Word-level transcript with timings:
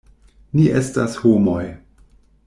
Ni 0.59 0.63
estas 0.79 1.17
homoj. 1.25 1.61